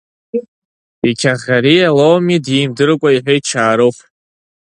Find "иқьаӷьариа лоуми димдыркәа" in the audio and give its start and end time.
1.09-3.09